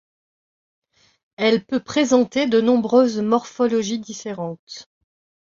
Elle 1.37 1.63
peut 1.63 1.79
présenter 1.79 2.47
de 2.47 2.59
nombreuses 2.59 3.19
morphologies 3.21 3.99
différentes. 3.99 4.89